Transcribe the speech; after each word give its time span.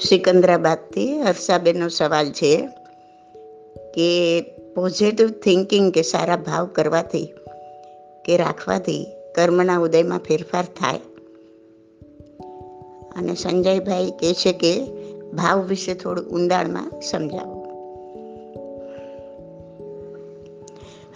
સિકંદરાબાદથી 0.00 1.22
હર્ષાબેનનો 1.22 1.88
સવાલ 1.88 2.32
છે 2.32 2.68
કે 3.94 4.40
પોઝિટિવ 4.74 5.30
થિંકિંગ 5.30 5.92
કે 5.92 6.02
સારા 6.02 6.36
ભાવ 6.36 6.66
કરવાથી 6.66 7.32
કે 8.24 8.36
રાખવાથી 8.36 9.06
કર્મના 9.34 9.78
ઉદયમાં 9.78 10.18
ફેરફાર 10.18 10.64
થાય? 10.64 10.98
અને 13.16 13.34
સંજયભાઈ 13.34 14.10
કહે 14.10 14.34
છે 14.34 14.52
કે 14.52 14.86
ભાવ 15.32 15.62
વિશે 15.62 15.94
થોડું 15.94 16.26
ઊંડાણમાં 16.26 17.00
સમજાવો. 17.00 17.60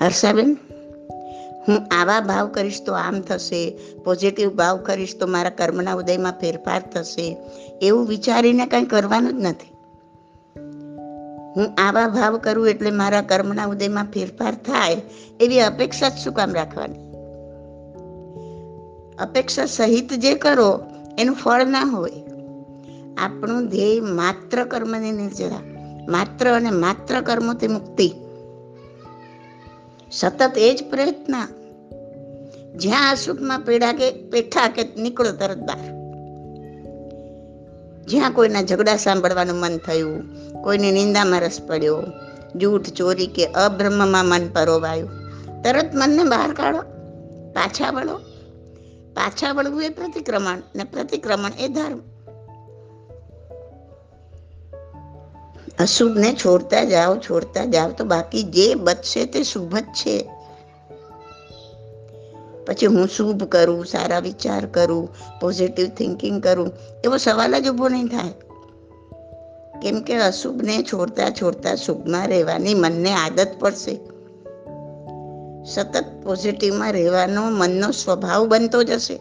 હર્ષાબેન? 0.00 0.56
હું 1.68 1.86
આવા 2.00 2.20
ભાવ 2.20 2.46
કરીશ 2.48 2.82
તો 2.86 2.92
આમ 2.92 3.20
થશે 3.20 3.78
પોઝિટિવ 4.04 4.50
ભાવ 4.50 4.76
કરીશ 4.76 5.16
તો 5.18 5.26
મારા 5.26 5.50
કર્મના 5.50 5.94
ઉદયમાં 5.94 6.32
ફેરફાર 6.40 6.80
થશે, 6.80 7.36
એવું 7.82 8.08
વિચારીને 8.08 8.66
કંઈ 8.66 8.84
કરવાનું 8.84 9.32
જ 9.32 9.44
નથી. 9.44 9.70
હું 11.56 11.74
આવા 11.78 12.08
ભાવ 12.08 12.36
કરું 12.36 12.68
એટલે 12.68 12.90
મારા 12.90 13.22
કર્મના 13.22 13.66
ઉદયમાં 13.66 14.04
ફેરફાર 14.04 14.54
થાય, 14.54 15.00
એવી 15.40 15.60
અપેક્ષા 15.60 16.08
જ 16.08 16.12
શું 16.12 16.34
કામ 16.34 16.54
રાખવાની? 16.54 16.98
અપેક્ષા 19.18 19.64
સહિત 19.64 20.12
જે 20.12 20.34
કરો, 20.34 20.80
એનું 21.18 21.34
ફળ 21.34 21.66
ના 21.66 21.82
હોય. 21.82 22.12
આપણું 23.18 23.68
ધ્યેય 23.68 24.00
માત્ર 24.00 24.64
કર્મની 24.64 25.12
નિર્જરા 25.12 25.62
માત્ર 26.08 26.52
અને 26.52 26.70
માત્ર 26.70 27.20
કર્મોથી 27.20 27.68
મુક્તિ. 27.68 28.12
સતત 30.18 30.52
એ 30.56 30.74
જ 30.74 30.84
પ્રયત્ન. 30.90 31.34
જ્યાં 32.76 33.10
આ 33.10 33.14
સુખમાં 33.14 33.60
પીડા 33.60 33.92
કે 33.92 34.10
પેઠા 34.10 34.68
કે 34.68 34.82
નીકળો 34.96 35.32
તરત 35.32 35.58
બહાર 35.58 35.94
જ્યાં 38.08 38.30
કોઈના 38.30 38.62
ઝઘડા 38.62 38.96
સાંભળવાનું 38.96 39.56
મન 39.56 39.78
થયું, 39.78 40.22
કોઈની 40.62 40.92
નિંદામાં 40.92 41.40
રસ 41.40 41.60
પડ્યો, 41.66 42.02
જૂઠ, 42.56 42.88
ચોરી 42.88 43.26
કે 43.26 43.46
અબ્રહ્મમાં 43.46 44.26
મન 44.26 44.48
પરોવાયું, 44.48 45.10
તરત 45.62 45.90
મનને 45.94 46.24
બહાર 46.24 46.52
કાઢો, 46.52 46.82
પાછા 47.52 47.90
વળો. 47.90 48.18
પાછા 49.14 49.52
વળવું 49.52 49.82
એ 49.82 49.88
પ્રતિક્રમણ 49.88 50.62
ને 50.76 50.84
પ્રતિક્રમણ 50.84 51.50
એ 51.60 51.68
ધર્મ. 51.68 52.00
અશુભને 55.78 56.34
છોડતા 56.34 56.84
જાઓ 56.84 57.16
છોડતા 57.16 57.64
જાઓ, 57.64 57.90
તો 57.90 58.04
બાકી 58.04 58.42
જે 58.42 58.74
બચશે 58.74 59.26
તે 59.26 59.42
શુભ 59.42 59.76
જ 59.76 59.84
છે. 59.84 60.30
પછી 62.66 62.86
હું 62.86 63.08
શુભ 63.08 63.44
કરું, 63.44 63.86
સારા 63.86 64.18
વિચાર 64.18 64.66
કરું 64.66 65.08
પોઝિટિવ 65.40 65.88
થિંકિંગ 65.88 66.42
કરું, 66.42 66.72
એવો 67.04 67.16
સવાલ 67.16 67.60
જ 67.60 67.68
ઊભો 67.68 67.88
નહીં 67.88 68.06
થાય. 68.06 68.34
કેમ 69.82 70.00
કે 70.00 70.16
અશુભને 70.16 70.82
છોડતા 70.82 71.30
છોડતા 71.30 71.74
શુભમાં 71.74 72.28
રહેવાની 72.28 72.74
મનને 72.74 73.12
આદત 73.12 73.48
પડશે. 73.60 74.00
સતત 75.74 76.04
પોઝિટિવમાં 76.24 76.92
રહેવાનો 76.92 77.42
મનનો 77.50 77.90
સ્વભાવ 77.90 78.48
બનતો 78.48 78.82
જશે. 78.82 79.16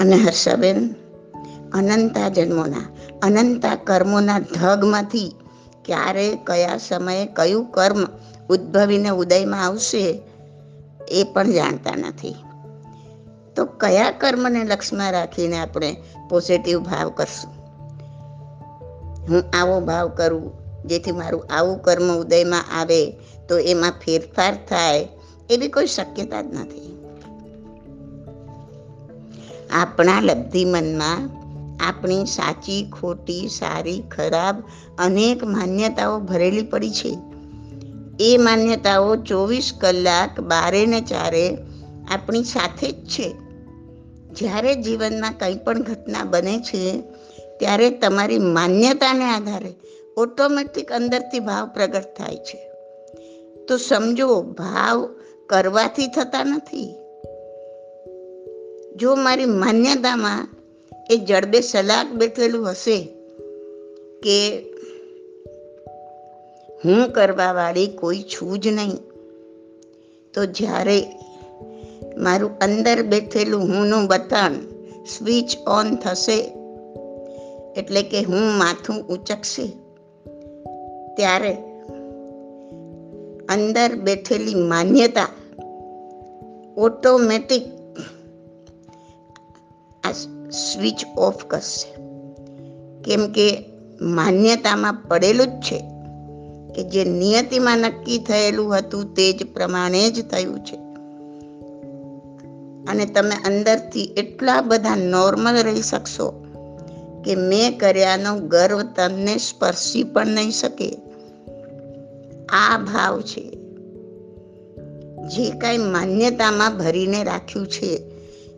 અને 0.00 0.16
હર્ષાબેન 0.16 0.94
અનંતા 1.76 2.28
જન્મોના, 2.28 2.96
અનંતા 3.22 3.74
કર્મોના 3.74 4.38
ઢગમાંથી 4.38 5.34
ક્યારે, 5.84 6.38
કયા 6.46 6.76
સમયે, 6.76 7.26
કયું 7.26 7.70
કર્મ 7.70 8.06
ઉદ્ભવીને 8.50 9.08
ઉદયમાં 9.08 9.66
આવશે 9.66 10.22
એ 11.08 11.24
પણ 11.32 11.52
જાણતા 11.52 11.96
નથી. 11.96 12.34
તો 13.56 13.64
કયા 13.64 14.10
કર્મને 14.10 14.64
લક્ષમાં 14.64 15.12
રાખીને 15.12 15.58
આપણે 15.58 15.96
પોઝિટિવ 16.28 16.80
ભાવ 16.80 17.10
કરશું? 17.10 17.52
હું 19.28 19.44
આવો 19.56 19.80
ભાવ 19.80 20.08
કરું, 20.08 20.52
જેથી 20.84 21.12
મારું 21.12 21.44
આવું 21.50 21.82
કર્મ 21.82 22.16
ઉદયમાં 22.16 22.80
આવે, 22.80 23.10
તો 23.48 23.58
એમાં 23.58 23.90
ફેરફાર 23.90 24.54
થાય, 24.54 25.08
એવી 25.50 25.68
કોઈ 25.68 25.86
શક્યતા 25.86 26.42
જ 26.42 26.44
નથી. 26.44 26.92
આપણા 29.70 30.20
લબ્ધિ 30.20 30.64
મનમાં 30.64 31.35
આપણી 31.80 32.24
સાચી, 32.26 32.90
ખોટી, 33.00 33.48
સારી, 33.48 34.02
ખરાબ 34.10 34.62
અનેક 34.98 35.44
માન્યતાઓ 35.44 36.20
ભરેલી 36.20 36.62
પડી 36.62 36.90
છે. 36.90 37.18
એ 38.20 38.36
માન્યતાઓ 38.36 39.16
ચોવીસ 39.16 39.72
કલાક 39.80 40.40
બારે 40.40 40.86
ને 40.86 41.00
ચારે 41.00 41.56
આપણી 42.10 42.44
સાથે 42.44 42.92
જ 42.92 43.06
છે. 43.06 43.34
જ્યારે 44.32 44.74
જીવનમાં 44.74 45.32
કંઈ 45.38 45.54
પણ 45.54 45.82
ઘટના 45.82 46.24
બને 46.24 46.58
છે, 46.58 47.00
ત્યારે 47.58 47.90
તમારી 47.90 48.38
માન્યતાને 48.38 49.24
આધારે 49.24 49.74
ઓટોમેટિક 50.16 50.92
અંદરથી 50.92 51.40
ભાવ 51.40 51.68
પ્રગટ 51.68 52.04
થાય 52.18 52.36
છે. 52.36 52.70
તો 53.68 53.76
સમજો, 53.76 54.42
ભાવ 54.42 55.08
કરવાથી 55.46 56.06
થતા 56.06 56.44
નથી. 56.44 56.94
જો 58.96 59.14
મારી 59.14 59.44
માન્યતામાં 59.44 60.48
એ 61.10 61.16
જડબે 61.16 61.60
સલાક 61.60 62.06
બેઠેલું 62.12 62.70
હશે 62.70 62.96
કે 64.22 64.38
હું 66.84 67.12
કરવાવાળી 67.12 67.86
કોઈ 67.86 68.22
છું 68.22 68.60
જ 68.60 68.68
નહીં. 68.68 68.98
તો 70.34 70.44
જ્યારે 70.44 70.98
મારું 72.16 72.58
અંદર 72.58 73.02
બેઠેલું 73.02 73.60
હુંનું 73.60 74.06
બટન 74.06 74.54
સ્વિચ 75.06 75.56
ઓન 75.66 75.96
થશે, 75.96 76.38
એટલે 77.76 78.02
કે 78.02 78.22
હું 78.22 78.44
માથું 78.58 78.98
ઉચકશે, 79.06 79.66
ત્યારે 81.16 81.52
અંદર 83.48 83.90
બેઠેલી 83.96 84.54
માન્યતા 84.54 85.28
ઓટોમેટિક 86.76 87.64
સ્વિચ 90.56 91.06
ઓફ 91.16 91.44
કરશે. 91.44 91.94
કેમ 93.02 93.32
કે 93.32 93.64
માન્યતામાં 94.00 94.94
પડેલું 94.94 95.46
જ 95.46 95.50
છે 95.50 95.84
કે 96.74 96.82
જે 96.82 97.04
નિયતિમાં 97.04 97.78
નક્કી 97.78 98.18
થયેલું 98.18 98.78
હતું 98.78 99.14
તે 99.14 99.32
જ 99.32 99.46
પ્રમાણે 99.54 100.10
જ 100.10 100.28
થયું 100.28 100.60
છે. 100.60 100.76
અને 102.90 103.06
તમે 103.06 103.34
અંદરથી 103.46 104.04
એટલા 104.04 104.60
બધા 104.60 104.96
નોર્મલ 104.96 105.62
રહી 105.62 105.82
શકશો 105.82 106.46
કે 107.24 107.34
મેં 107.34 107.78
કર્યાનો 107.78 108.38
ગર્વ 108.38 108.82
તમને 108.82 109.36
સ્પર્શી 109.36 110.02
પણ 110.02 110.26
નહીં 110.26 110.50
શકે. 110.50 110.96
આ 112.48 112.78
ભાવ 112.78 113.20
છે. 113.20 113.50
જે 115.26 115.50
કાંઈ 115.50 115.78
માન્યતામાં 115.78 116.78
ભરીને 116.78 117.24
રાખ્યું 117.24 117.66
છે 117.66 118.15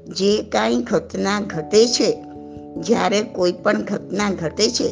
જે 0.08 0.42
કાંઈ 0.42 0.76
ઘટના 0.76 1.40
ઘટે 1.40 1.86
છે, 1.86 2.24
જ્યારે 2.76 3.22
કોઈ 3.22 3.52
પણ 3.52 3.82
ઘટના 3.82 4.30
ઘટે 4.30 4.70
છે, 4.70 4.88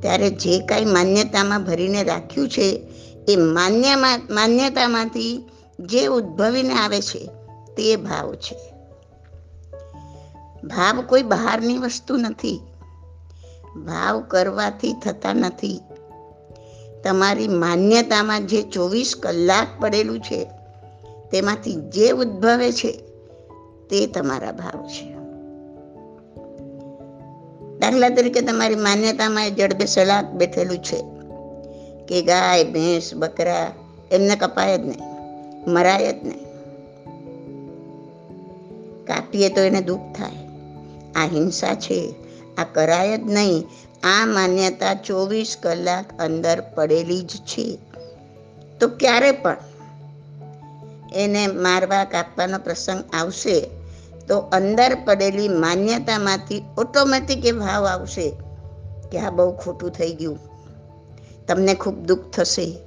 ત્યારે 0.00 0.30
જે 0.30 0.60
કાંઈ 0.60 0.84
માન્યતામાં 0.84 1.64
ભરીને 1.64 2.02
રાખ્યું 2.04 2.48
છે, 2.48 2.82
એ 3.28 3.36
માન્યમાં, 3.36 4.20
માન્યતામાંથી 4.30 5.50
જે 5.80 6.06
ઉદ્ભવીને 6.06 6.74
આવે 6.74 7.00
છે, 7.00 7.26
તે 7.76 7.96
ભાવ 7.96 8.34
છે. 8.34 8.72
ભાવ 10.64 11.02
કોઈ 11.02 11.22
બહારની 11.22 11.78
વસ્તુ 11.78 12.16
નથી. 12.16 12.60
ભાવ 13.76 14.20
કરવાથી 14.20 14.92
થતા 14.92 15.32
નથી. 15.32 15.80
તમારી 17.04 17.48
માન્યતામાં 17.48 18.46
જે 18.46 18.62
ચોવીસ 18.62 19.14
કલાક 19.22 19.66
પડેલું 19.80 20.20
છે, 20.20 20.44
તેમાંથી 21.32 21.72
જે 21.72 22.10
ઉદ્ભવે 22.10 22.72
છે 22.72 23.09
તે 23.90 24.06
તમારા 24.06 24.52
ભાવ 24.52 24.86
છે. 24.86 25.20
દાખલા 27.78 28.08
તરીકે 28.08 28.40
તમારી 28.40 28.74
માન્યતામાં 28.74 29.50
જડબે 29.50 29.86
સલાક 29.86 30.30
બેઠેલું 30.30 30.78
છે 30.78 30.98
કે 32.08 32.22
ગાય, 32.22 32.64
ભેંસ, 32.64 33.14
બકરા 33.14 33.72
એમને 34.12 34.36
કપાય 34.36 34.78
જ 34.78 34.80
નહીં, 34.80 35.02
મરાય 35.70 36.12
જ 36.12 36.26
નહીં. 36.26 36.46
કાપીએ 39.06 39.48
તો 39.48 39.60
એને 39.60 39.80
દુઃખ 39.80 40.00
થાય, 40.16 40.38
આ 41.16 41.26
હિંસા 41.26 41.74
છે, 41.74 42.14
આ 42.58 42.64
કરાય 42.64 43.18
જ 43.18 43.20
નહીં, 43.20 43.68
આ 44.02 44.26
માન્યતા 44.26 44.94
ચોવીસ 44.94 45.56
કલાક 45.62 46.20
અંદર 46.20 46.60
પડેલી 46.60 47.22
જ 47.22 47.28
છે. 47.28 47.78
તો 48.80 48.88
ક્યારે 48.88 49.32
પણ 49.32 49.56
એને 51.14 51.46
મારવા 51.46 52.04
કાપવાનો 52.04 52.58
પ્રસંગ 52.58 53.04
આવશે 53.12 53.79
તો 54.30 54.38
અંદર 54.38 55.04
પડેલી 55.04 55.48
માન્યતામાંથી 55.48 56.62
ઓટોમેટિક 56.78 57.46
એ 57.46 57.52
ભાવ 57.52 57.86
આવશે 57.86 58.30
કે 59.12 59.18
આ 59.18 59.30
બહુ 59.30 59.52
ખોટું 59.52 59.90
થઈ 59.90 60.12
ગયું. 60.12 60.38
તમને 61.48 61.74
ખૂબ 61.74 62.06
દુઃખ 62.06 62.20
થશે. 62.32 62.78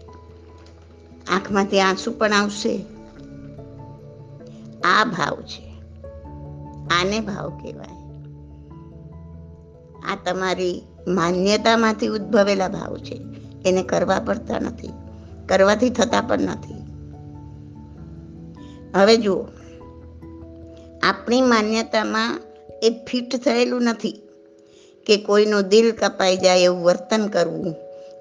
આંખમાંથી 1.27 1.79
આંસુ 1.79 2.11
પણ 2.11 2.33
આવશે. 2.33 2.85
આ 4.83 5.05
ભાવ 5.05 5.41
છે. 5.41 5.73
આને 7.01 7.19
ભાવ 7.19 7.49
કહેવાય. 7.49 8.21
આ 10.11 10.17
તમારી 10.25 10.81
માન્યતામાંથી 11.07 12.07
ઉદ્ભવેલા 12.07 12.67
ભાવ 12.67 12.97
છે. 12.97 13.25
એને 13.65 13.83
કરવા 13.83 14.19
પડતા 14.19 14.59
નથી. 14.59 14.89
કરવાથી 15.45 15.89
થતા 15.89 16.21
પણ 16.21 16.39
નથી. 16.39 16.73
હવે 18.95 19.17
જુઓ. 19.17 19.45
આપણી 21.03 21.41
માન્યતામાં 21.41 22.41
એ 22.83 22.89
ફિટ 22.89 23.35
થયેલું 23.35 23.83
નથી 23.83 24.21
કે 25.05 25.17
કોઈનું 25.17 25.61
દિલ 25.61 25.91
કપાઈ 25.91 26.37
જાય 26.37 26.59
એવું 26.59 26.83
વર્તન 26.83 27.27
કરવું, 27.27 27.75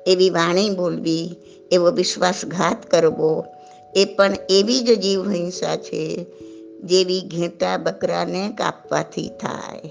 એવી 0.06 0.30
વાણી 0.30 0.70
બોલવી, 0.70 1.36
એવો 1.72 1.90
વિશ્વાસઘાત 1.90 2.90
કરવો, 2.90 3.44
એ 3.96 4.04
પણ 4.04 4.36
એવી 4.50 4.80
જ 4.80 5.00
જીવ 5.00 5.30
હિંસા 5.30 5.76
છે 5.76 6.26
જેવી 6.84 7.20
ઘેટા 7.20 7.76
બકરાને 7.76 8.54
કાપવાથી 8.58 9.28
થાય. 9.28 9.90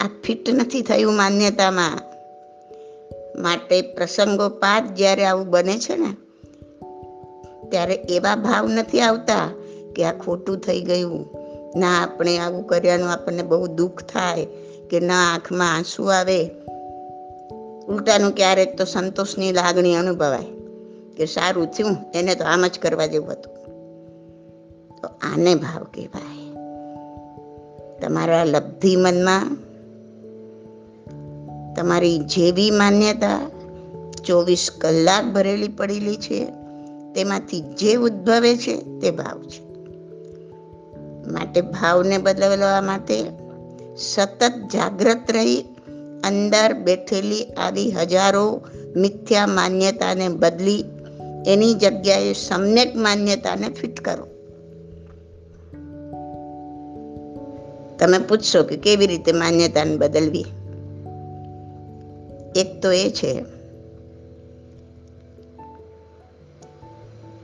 આ 0.00 0.10
ફિટ 0.24 0.50
નથી 0.50 0.82
થયું 0.82 1.12
માન્યતામાં. 1.12 2.00
માટે 3.42 3.82
પ્રસંગોપાત 3.82 4.94
જ્યારે 4.94 5.24
આવું 5.24 5.46
બને 5.46 5.78
છે 5.78 5.96
ને, 5.96 6.12
ત્યારે 7.70 7.94
એવા 7.94 8.36
ભાવ 8.36 8.68
નથી 8.68 9.00
આવતા 9.00 9.50
કે 9.96 10.04
આ 10.04 10.12
ખોટું 10.12 10.58
થઈ 10.58 10.80
ગયું 10.80 11.43
ના, 11.76 12.02
આપણે 12.02 12.38
આવું 12.38 12.66
કર્યાનું 12.66 13.12
આપણને 13.12 13.42
બહુ 13.42 13.66
દુઃખ 13.66 14.02
થાય 14.02 14.46
કે 14.90 15.00
ના, 15.00 15.32
આંખમાં 15.34 15.76
આંસુ 15.76 16.04
આવે. 16.04 16.50
ઉલટાનું 17.88 18.34
ક્યારેક 18.34 18.78
તો 18.78 18.84
સંતોષની 18.84 19.52
લાગણી 19.52 19.94
અનુભવાય 19.94 20.44
કે 21.16 21.26
સારું 21.26 21.66
થયું, 21.66 21.96
એને 22.14 22.34
તો 22.34 22.44
આમ 22.44 22.66
જ 22.66 22.78
કરવા 22.78 23.06
જેવું 23.06 23.32
હતું. 23.32 23.54
તો 25.02 25.08
આને 25.22 25.54
ભાવ 25.54 25.84
કહેવાય. 25.84 26.44
તમારા 28.00 28.44
લબ્ધિ 28.44 28.96
મનમાં 28.96 29.56
તમારી 31.74 32.18
જેવી 32.18 32.70
માન્યતા 32.70 33.50
ચોવીસ 34.26 34.70
કલાક 34.78 35.24
ભરેલી 35.24 35.68
પડેલી 35.68 36.16
છે, 36.16 36.44
તેમાંથી 37.14 37.60
જે 37.60 37.94
ઉદ્ભવે 37.94 38.56
છે 38.56 39.00
તે 39.00 39.10
ભાવ 39.10 39.42
છે. 39.42 39.73
માટે 41.26 41.60
ભાવને 41.60 42.18
બદલવા 42.18 42.80
માટે 42.80 43.24
સતત 43.96 44.52
જાગ્રત 44.72 45.30
રહી, 45.30 45.64
અંદર 46.24 46.74
બેઠેલી 46.74 47.44
આવી 47.44 47.90
હજારો 47.90 48.62
મિથ્યા 48.96 49.46
માન્યતાને 49.46 50.28
બદલી, 50.28 50.84
એની 51.46 51.74
જગ્યાએ 51.74 52.32
સમ્યક 52.32 52.96
માન્યતાને 52.96 53.68
ફિટ 53.68 54.00
કરો. 54.00 54.26
તમે 57.98 58.18
પૂછશો 58.18 58.62
કે 58.62 58.76
કેવી 58.76 59.06
રીતે 59.06 59.32
માન્યતાને 59.32 59.96
બદલવી? 59.96 60.44
એક 62.56 62.82
તો 62.82 62.92
એ 62.92 63.10
છે 63.10 63.44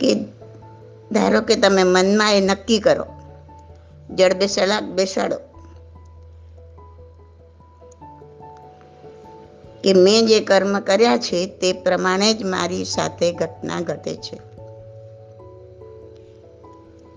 કે 0.01 0.15
ધારો 1.13 1.41
કે 1.41 1.57
તમે 1.57 1.83
મનમાં 1.83 2.35
એ 2.35 2.41
નક્કી 2.41 2.79
કરો 2.79 3.05
જડ 4.15 4.37
બેસાડા 4.37 4.81
બેસાડો. 4.81 5.37
કે 9.85 9.93
મેં 9.93 10.27
જે 10.27 10.41
કર્મ 10.41 10.81
કર્યા 10.81 11.17
છે 11.17 11.47
તે 11.47 11.73
પ્રમાણે 11.73 12.35
જ 12.35 12.45
મારી 12.45 12.85
સાથે 12.85 13.33
ઘટના 13.33 13.81
ઘટે 13.81 14.17
છે. 14.17 14.41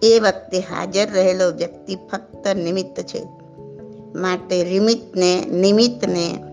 એ 0.07 0.19
વખતે 0.19 0.59
હાજર 0.59 1.11
રહેલો 1.11 1.51
વ્યક્તિ 1.51 1.95
ફક્ત 1.95 2.47
નિમિત્ત 2.47 3.01
છે. 3.01 3.23
માટે 4.15 4.63
નિમિત્તને 4.63 5.45
નિમિત્તને 5.45 6.43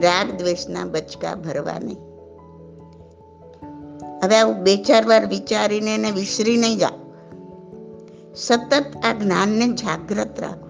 રાગ 0.00 0.38
દ્વેષના 0.38 0.84
બચકા 0.84 1.34
ભરવા 1.34 1.78
નહીં. 1.78 1.96
હવે 4.24 4.36
આવું 4.36 4.56
બે 4.56 4.76
ચાર 4.76 5.06
વાર 5.06 5.26
વિચારીને 5.26 5.94
એને 5.94 6.10
વિસરી 6.10 6.56
નહીં 6.56 6.78
જાઓ. 6.78 7.07
સતત 8.46 9.04
આ 9.04 9.12
જ્ઞાનને 9.12 9.68
જાગ્રત 9.68 10.40
રાખો. 10.40 10.68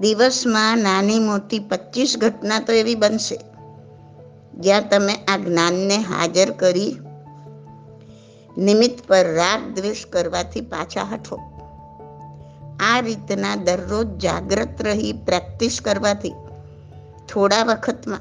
દિવસમાં 0.00 0.78
નાની 0.78 1.18
મોટી 1.18 1.58
પચીસ 1.58 2.18
ઘટના 2.18 2.60
તો 2.60 2.72
એવી 2.72 2.94
બનશે. 2.94 3.38
જ્યાં 4.54 4.88
તમે 4.88 5.14
આ 5.14 5.36
જ્ઞાનને 5.36 5.96
હાજર 5.96 6.50
કરી 6.50 6.96
નિમિત્ત 8.58 9.08
પર 9.08 9.34
રાગ 9.34 9.74
દ્વેષ 9.74 10.06
કરવાથી 10.06 10.60
પાછા 10.60 11.02
હઠો 11.02 11.36
આ 12.92 13.00
રીતના 13.00 13.56
દરરોજ 13.56 14.06
જાગ્રત 14.06 14.82
રહી 14.82 15.12
પ્રેક્ટિસ 15.12 15.80
કરવાથી 15.80 16.32
થોડા 17.28 17.62
વખતમાં 17.62 18.20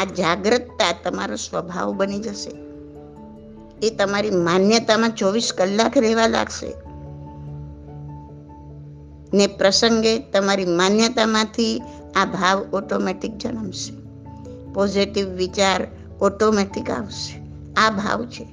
આ 0.00 0.04
જાગ્રતતા 0.04 0.92
તમારો 1.04 1.36
સ્વભાવ 1.36 1.92
બની 1.92 2.18
જશે. 2.18 2.52
એ 3.86 3.90
તમારી 3.90 4.30
માન્યતામાં 4.30 5.14
ચોવીસ 5.14 5.52
કલાક 5.52 5.98
રહેવા 5.98 6.26
લાગશે. 6.26 6.89
ને 9.34 9.46
પ્રસંગે 9.46 10.18
તમારી 10.18 10.64
માન્યતામાંથી 10.64 11.82
આ 12.16 12.24
ભાવ 12.24 12.58
ઓટોમેટિક 12.72 13.38
જન્મશે. 13.38 14.00
પોઝિટિવ 14.72 15.28
વિચાર 15.28 15.86
ઓટોમેટિક 16.20 16.90
આવશે. 16.90 17.40
આ 17.74 17.90
ભાવ 17.90 18.26
છે. 18.26 18.46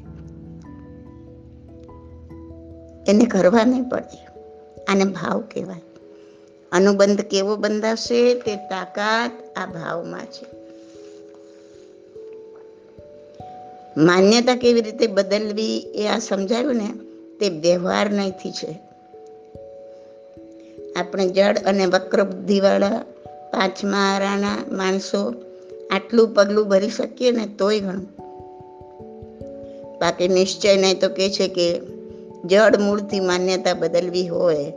એને 3.12 3.26
કરવા 3.26 3.64
નહીં 3.64 3.84
પડે 3.84 4.28
આને 4.90 5.04
ભાવ 5.04 5.42
કહેવાય. 5.42 5.82
અનુબંધ 6.72 7.22
કેવો 7.22 7.56
બંધાશે 7.56 8.34
તે 8.34 8.56
તાકાત 8.56 9.58
આ 9.58 9.66
ભાવમાં 9.66 10.26
છે. 10.26 10.58
માન્યતા 13.98 14.56
કેવી 14.56 14.82
રીતે 14.82 15.08
બદલવી 15.08 15.78
એ 15.78 16.08
આ 16.08 16.20
સમજાયું 16.20 16.76
ને 16.76 16.90
તે 17.40 17.50
વ્યવહાર 17.50 18.10
નહીંથી 18.10 18.52
છે. 18.52 18.87
આપણે 20.98 21.30
જડ 21.30 21.58
અને 21.58 21.86
વક્ર 21.86 22.24
બુદ્ધિવાળા 22.24 22.90
પાંચમા 23.52 24.22
માણસો 24.72 25.34
આટલું 25.92 26.34
પગલું 26.34 26.70
ભરી 26.70 26.90
શકીએ 26.90 27.32
ને 27.32 27.46
તોય 27.46 27.80
ઘણું. 27.80 28.08
બાકી 30.00 30.28
નિશ્ચય 30.28 30.78
નહીં 30.78 31.00
તો 31.00 31.10
કે 31.10 31.30
છે 31.30 31.48
કે 31.48 31.82
જડ 32.46 32.80
મૂળથી 32.80 33.20
માન્યતા 33.20 33.74
બદલવી 33.74 34.28
હોય 34.28 34.74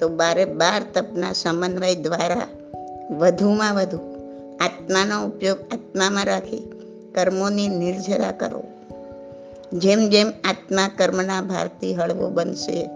તો 0.00 0.08
બારે 0.08 0.44
બાર 0.44 0.82
તપના 0.94 1.32
સમન્વય 1.32 1.94
દ્વારા 1.94 2.48
વધુમાં 3.10 3.74
વધુ 3.74 3.98
આત્માનો 4.60 5.24
ઉપયોગ 5.24 5.58
આત્મામાં 5.72 6.24
રાખી 6.24 6.72
કર્મોની 7.14 7.68
નિર્જરા 7.68 8.32
કરો. 8.32 8.62
જેમ 9.72 10.08
જેમ 10.08 10.28
આત્મા 10.44 10.88
કર્મના 10.96 11.42
ભારથી 11.42 11.94
હળવો 11.94 12.28
બનશે 12.30 12.90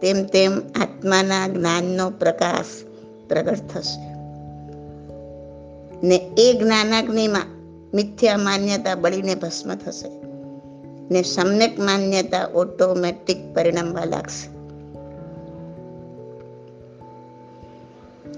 તેમ 0.00 0.24
તેમ 0.24 0.58
આત્માના 0.58 1.48
જ્ઞાનનો 1.48 2.10
પ્રકાશ 2.10 2.64
પ્રગટ 3.28 3.58
થશે. 3.74 4.08
ને 6.06 6.30
એ 6.38 6.58
જ્ઞાનાગ્નિમાં 6.62 7.42
મિથ્યા 7.94 8.36
માન્યતા 8.36 8.94
બળીને 8.94 9.34
ભસ્મ 9.34 9.74
થશે. 9.74 10.08
ને 11.10 11.22
સમ્યક 11.22 11.78
માન્યતા 11.78 12.46
ઓટોમેટિક 12.54 13.54
પરિણમવા 13.54 14.04
લાગશે. 14.04 14.58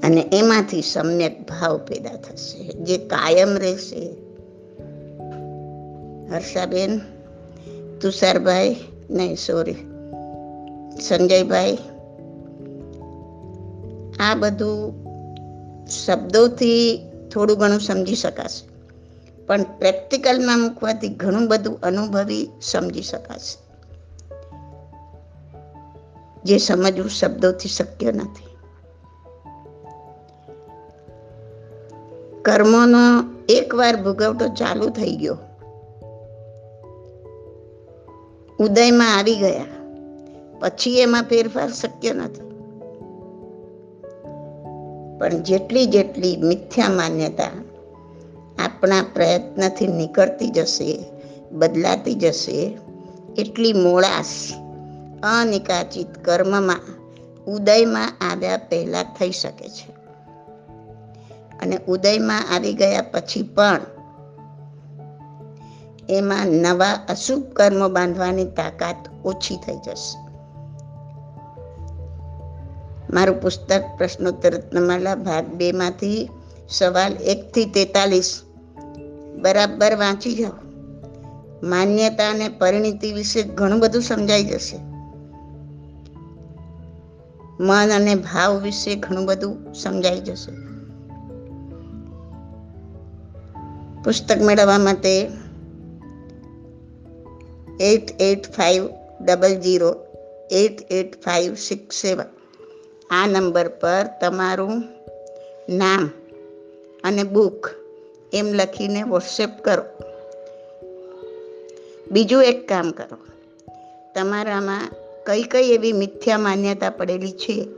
અને 0.07 0.29
એમાંથી 0.33 0.83
સમ્યક 0.83 1.49
ભાવ 1.49 1.79
પેદા 1.79 2.11
થશે. 2.15 2.73
જે 2.73 2.99
કાયમ 2.99 3.49
રહેશે. 3.49 4.15
હર્ષાબેન, 6.31 6.99
તુષારભાઈ, 8.01 8.77
નહીં 9.11 9.37
સોરી 9.37 9.90
સંજયભાઈ, 11.01 11.79
આ 14.21 14.35
બધું 14.35 14.81
શબ્દોથી 15.89 16.85
થોડું 17.33 17.59
ઘણું 17.59 17.81
સમજી 17.81 18.15
શકાશે, 18.15 18.63
પણ 19.47 19.65
પ્રેક્ટિકલમાં 19.79 20.61
મૂકવાથી 20.61 21.13
ઘણું 21.15 21.49
બધું 21.49 21.81
અનુભવી 21.83 22.45
સમજી 22.63 23.03
શકાશે. 23.03 23.57
જે 26.45 26.59
સમજવું 26.59 27.11
શબ્દોથી 27.11 27.69
શક્ય 27.69 28.13
નથી. 28.13 28.49
કર્મોનો 32.43 33.03
એકવાર 33.49 33.95
ભૂગવટો 33.97 34.47
ચાલુ 34.55 34.87
થઈ 34.91 35.17
ગયો, 35.17 35.39
ઉદયમાં 38.59 39.13
આવી 39.19 39.37
ગયા. 39.37 39.80
પછી 40.61 41.01
એમાં 41.01 41.23
ફેરફાર 41.23 41.71
શક્ય 41.71 42.13
નથી. 42.13 42.51
પણ 45.19 45.43
જેટલી 45.43 45.87
જેટલી 45.87 46.37
મિથ્યા 46.37 46.89
માન્યતા 46.89 47.45
આપણા 48.59 49.03
પ્રયત્નથી 49.15 49.87
નીકળતી 49.87 50.49
જશે, 50.49 51.05
બદલાતી 51.53 52.15
જશે, 52.15 52.79
એટલી 53.39 53.73
મોળાશ 53.73 54.53
અનિકાચિત 55.23 56.25
કર્મમાં 56.25 56.81
ઉદયમાં 57.45 58.13
આવ્યા 58.31 58.57
પહેલાં 58.57 59.05
થઈ 59.05 59.31
શકે 59.31 59.69
છે. 59.69 59.93
અને 61.63 61.79
ઉદયમાં 61.89 62.55
આવી 62.55 62.73
ગયા 62.73 63.03
પછી 63.03 63.43
પણ 63.43 63.81
એમાં 66.09 66.47
નવા 66.47 66.93
અશુભ 67.09 67.45
કર્મો 67.45 67.89
બાંધવાની 67.89 68.45
તાકાત 68.45 68.97
ઓછી 69.25 69.57
થઈ 69.57 69.77
જશે. 69.87 70.30
મારું 73.13 73.41
પુસ્તક 73.41 73.83
પ્રશ્નોત્તર 73.99 74.55
રત્નમાલા 74.55 75.15
ભાગ 75.15 75.47
બે 75.47 75.73
માંથી 75.73 76.29
સવાલ 76.69 77.13
એક 77.13 77.53
થી 77.53 77.65
તેતાલીસ. 77.65 78.43
બરાબર 79.43 79.97
વાંચી 79.97 80.33
જાઓ. 80.35 80.53
માન્યતા 81.63 82.31
અને 82.31 82.49
પરિણીતિ 82.49 83.13
વિશે 83.13 83.43
ઘણું 83.43 83.81
બધું 83.81 84.03
સમજાઈ 84.03 84.45
જશે. 84.45 84.77
મન 87.61 87.91
અને 87.97 88.15
ભાવ 88.15 88.61
વિશે 88.61 88.95
ઘણું 88.95 89.25
બધું 89.25 89.75
સમજાઈ 89.75 90.21
જશે. 90.21 90.53
પુસ્તક 94.03 94.39
મેળવવા 94.39 94.79
માટે 94.79 95.31
eight 97.81 98.23
eight 98.23 98.53
five 98.53 98.89
double 99.25 99.61
zero 99.61 99.97
eight 100.51 100.93
eight 100.93 101.25
five 101.25 101.55
six 101.55 101.97
seven 101.97 102.40
આ 103.11 103.27
નંબર 103.27 103.69
પર 103.69 104.07
તમારું 104.21 104.83
નામ 105.69 106.11
અને 107.05 107.23
બુક 107.23 107.71
એમ 108.33 108.47
લખીને 108.53 109.03
વોટ્સએપ 109.03 109.49
કરો. 109.65 109.83
બીજું 112.11 112.45
એક 112.45 112.69
કામ 112.69 112.91
કરો. 112.91 113.19
તમારામાં 114.15 114.93
કઈ 115.27 115.43
કઈ 115.43 115.73
એવી 115.73 115.93
મિથ્યા 115.93 116.39
માન્યતા 116.39 116.91
પડેલી 116.91 117.33
છે 117.33 117.69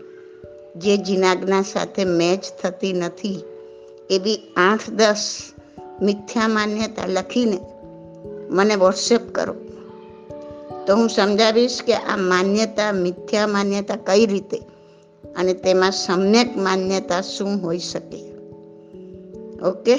જે 0.77 0.97
જીનાજ્ઞા 0.97 1.63
સાથે 1.63 2.05
મેચ 2.05 2.63
થતી 2.63 2.93
નથી? 2.93 3.43
એવી 4.11 4.53
આઠ 4.57 4.91
દસ 4.91 5.43
મિથ્યા 6.03 6.49
માન્યતા 6.49 7.07
લખીને 7.07 7.59
મને 8.51 8.75
વોટ્સએપ 8.75 9.35
કરો. 9.35 9.55
તો 10.87 10.97
હું 10.97 11.09
સમજાવીશ 11.09 11.83
કે 11.87 11.95
આ 11.95 12.17
માન્યતા, 12.17 12.93
મિથ્યા 12.93 13.47
માન્યતા 13.47 13.97
કઈ 13.97 14.27
રીતે 14.27 14.59
અને 15.37 15.55
તેમાં 15.55 15.91
સમ્યક 15.91 16.57
માન્યતા 16.57 17.21
શું 17.21 17.63
હોઈ 17.63 17.79
શકે? 17.79 18.33
ઓકે? 19.63 19.97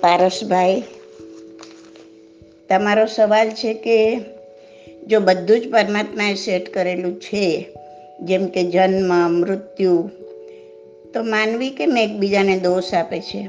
પારસભાઈ, 0.00 0.82
તમારો 2.68 3.06
સવાલ 3.06 3.50
છે 3.50 3.74
કે 3.74 4.20
જો 5.06 5.20
બધું 5.20 5.60
જ 5.60 5.70
પરમાત્માએ 5.70 6.34
સેટ 6.34 6.74
કરેલું 6.74 7.20
છે, 7.20 7.68
જેમ 8.20 8.46
કે 8.46 8.70
જન્મ, 8.70 9.30
મૃત્યુ 9.30 10.10
તો 11.14 11.22
માનવી 11.22 11.70
કેમ 11.70 11.98
એકબીજાને 11.98 12.60
દોષ 12.60 12.94
આપે 12.94 13.20
છે? 13.20 13.48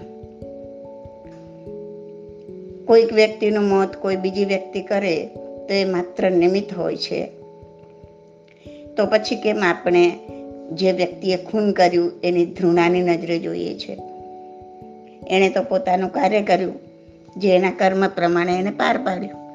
કોઈક 2.86 3.14
વ્યક્તિનું 3.14 3.64
મોત 3.64 3.96
કોઈ 3.96 4.16
બીજી 4.16 4.46
વ્યક્તિ 4.46 4.82
કરે 4.82 5.26
તો 5.68 5.74
એ 5.74 5.86
માત્ર 5.86 6.32
નિમિત્ત 6.32 6.74
હોય 6.74 6.96
છે. 6.96 7.26
તો 8.98 9.06
પછી 9.06 9.36
કેમ 9.36 9.64
આપણે 9.64 10.12
જે 10.72 10.92
વ્યક્તિએ 10.92 11.38
ખૂન 11.38 11.72
કર્યું 11.72 12.12
એની 12.24 12.46
ધૃણાની 12.46 13.02
નજરે 13.02 13.40
જોઈએ 13.40 13.78
છે? 13.78 13.98
એણે 15.28 15.50
તો 15.50 15.64
પોતાનું 15.64 16.10
કાર્ય 16.10 16.42
કર્યું, 16.42 16.74
જે 17.38 17.56
એના 17.56 17.72
કર્મ 17.72 18.08
પ્રમાણે 18.08 18.60
એને 18.60 18.70
પાર 18.70 18.98
પાડ્યું. 18.98 19.46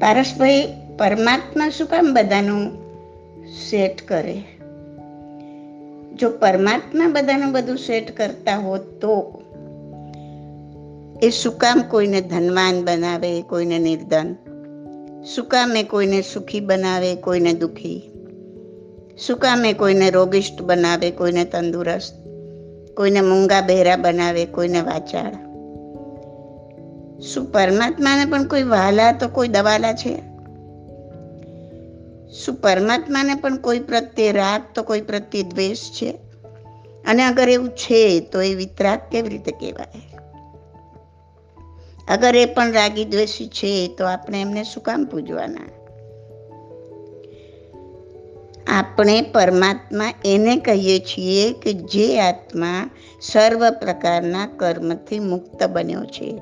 પારસભાઈ, 0.00 0.68
પરમાત્મા 0.98 1.68
શું 1.68 1.86
કામ 1.86 2.14
બધાનું 2.14 2.85
સેટ 3.70 4.08
કરે. 4.08 4.42
જો 6.14 6.30
પરમાત્મા 6.30 7.08
બધાનું 7.08 7.52
બધું 7.52 7.76
સેટ 7.76 8.16
કરતા 8.16 8.56
હોત 8.56 8.80
તો 8.80 9.42
એ 11.22 11.30
શું 11.30 11.58
કામ 11.58 11.82
કોઈને 11.82 12.20
ધનવાન 12.20 12.84
બનાવે, 12.84 13.42
કોઈને 13.42 13.78
નિર્ધન? 13.78 14.36
શું 15.24 15.44
કામે 15.44 15.82
કોઈને 15.82 16.22
સુખી 16.22 16.60
બનાવે, 16.60 17.14
કોઈને 17.14 17.52
દુખી? 17.52 18.10
શું 19.18 19.36
કામે 19.36 19.72
કોઈને 19.72 20.10
રોગિષ્ટ 20.10 20.62
બનાવે, 20.62 21.10
કોઈને 21.10 21.44
તંદુરસ્ત? 21.44 22.26
કોઈને 22.96 23.20
મૂંગા 23.20 23.60
બહેરા 23.60 23.96
બનાવે, 23.96 24.44
કોઈને 24.44 24.80
વાચાળ? 24.80 25.46
શું 27.20 27.52
પરમાત્માને 27.52 28.24
પણ 28.24 28.44
કોઈ 28.44 28.62
વહાલા 28.62 29.12
તો 29.12 29.28
કોઈ 29.28 29.48
દવાલા 29.48 29.92
છે? 29.92 30.35
શું 32.44 32.54
પરમાત્માને 32.54 33.34
પણ 33.34 33.56
કોઈ 33.56 33.78
પ્રત્યે 33.78 34.32
રાગ 34.32 34.62
તો 34.74 34.82
કોઈ 34.82 35.00
પ્રત્યે 35.00 35.42
દ્વેષ 35.42 35.90
છે? 35.90 36.10
અને 37.08 37.24
અગર 37.24 37.48
એવું 37.48 37.68
છે, 37.68 38.20
તો 38.20 38.42
એ 38.42 38.54
વિતરાગ 38.54 39.00
કેવી 39.12 39.28
રીતે 39.28 39.52
કહેવાય? 39.52 40.00
અગર 42.08 42.36
એ 42.36 42.44
પણ 42.44 42.72
રાગી 42.72 43.04
દ્વેષી 43.04 43.48
છે, 43.48 43.88
તો 43.98 44.06
આપણે 44.06 44.40
એમને 44.40 44.64
શું 44.64 44.82
કામ 44.82 45.04
પૂજવાના? 45.04 45.68
આપણે 48.66 49.20
પરમાત્મા 49.20 50.12
એને 50.24 50.56
કહીએ 50.56 50.98
છીએ 50.98 51.52
કે 51.52 51.72
જે 51.72 52.20
આત્મા 52.20 52.90
સર્વ 53.20 53.70
પ્રકારના 53.70 54.46
કર્મથી 54.46 55.18
મુક્ત 55.18 55.64
બન્યો 55.64 56.04
છે. 56.04 56.40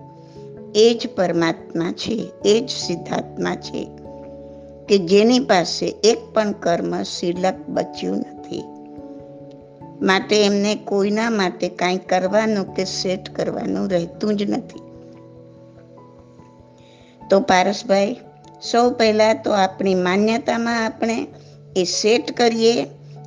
એ 0.75 0.95
જ 0.95 1.09
પરમાત્મા 1.17 1.93
છે, 1.93 2.33
એ 2.45 2.61
જ 2.61 2.69
સિદ્ધાત્મા 2.69 3.55
છે. 3.55 4.04
કે 4.89 4.99
જેની 4.99 5.39
પાસે 5.39 5.87
એક 6.05 6.19
પણ 6.35 6.53
કર્મ 6.53 7.03
શિલક 7.03 7.55
બચ્યું 7.69 8.17
નથી. 8.17 8.63
માટે 10.03 10.45
એમને 10.45 10.75
કોઈના 10.75 11.31
માટે 11.31 11.69
કાંઈ 11.69 11.97
કરવાનું 11.97 12.75
કે 12.75 12.85
સેટ 12.85 13.29
કરવાનું 13.29 13.91
રહેતું 13.91 14.37
જ 14.37 14.51
નથી. 14.51 14.81
તો 17.31 17.41
પારસભાઈ, 17.41 18.17
સૌ 18.63 18.91
પહેલાં 18.91 19.43
તો 19.43 19.51
આપણી 19.53 19.95
માન્યતામાં 19.95 20.85
આપણે 20.85 21.27
એ 21.77 21.85
સેટ 21.85 22.33
કરીએ, 22.33 22.87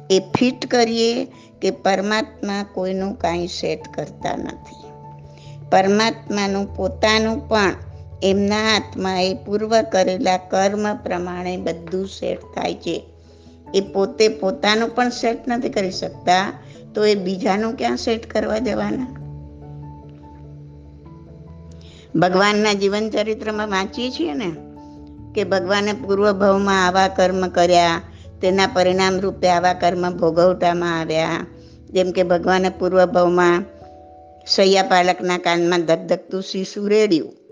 એ 0.09 0.19
ફિટ 0.19 0.65
કરીએ 0.65 1.25
કે 1.61 1.71
પરમાત્મા 1.71 2.65
કોઈનું 2.73 3.15
કાંઈ 3.15 3.47
સેટ 3.47 3.81
કરતા 3.93 4.37
નથી. 4.37 4.87
પરમાત્માનું 5.71 6.75
પોતાનું 6.75 7.49
પણ 7.49 7.73
એમના 8.23 8.73
હાથમાં 8.73 9.23
એ 9.23 9.33
પૂર્વ 9.33 9.81
કરેલા 9.81 10.37
કર્મ 10.37 10.95
પ્રમાણે 10.95 11.57
બધું 11.57 12.07
સેટ 12.07 12.39
થાય 12.39 12.73
છે. 12.73 13.03
એ 13.73 13.81
પોતે 13.81 14.27
પોતાનું 14.27 14.95
પણ 14.95 15.09
સેટ 15.09 15.47
નથી 15.47 15.69
કરી 15.69 15.91
શકતા, 15.91 16.53
તો 16.95 17.05
એ 17.05 17.15
બીજાનું 17.15 17.75
ક્યાં 17.75 17.97
સેટ 17.97 18.31
કરવા 18.31 18.59
દેવાના 18.59 19.07
ભગવાનના 22.15 22.73
જીવન 22.73 23.09
ચરિત્રમાં 23.09 23.67
વાંચીએ 23.67 24.11
છીએ 24.11 24.33
ને, 24.33 24.51
કે 25.35 25.43
ભગવાને 25.43 25.93
પૂર્વ 25.93 26.31
ભવમાં 26.31 26.87
આવા 26.87 27.07
કર્મ 27.07 27.47
કર્યા, 27.47 28.01
તેના 28.41 28.67
પરિણામ 28.67 29.19
રૂપે 29.19 29.49
આવા 29.49 29.73
કર્મ 29.73 30.17
ભોગવટામાં 30.17 30.99
આવ્યા. 30.99 31.45
જેમ 31.89 32.11
કે 32.11 32.23
ભગવાને 32.23 32.69
પૂર્વ 32.69 33.05
ભવમાં 33.05 33.63
સૈયા 34.47 34.83
પાલકના 34.83 35.37
કાનમાં 35.37 35.81
ધગધગતું 35.81 36.41
શીશું 36.41 36.89
રેડ્યું. 36.89 37.46